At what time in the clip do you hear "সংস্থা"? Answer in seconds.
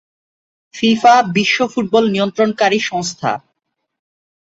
2.89-3.31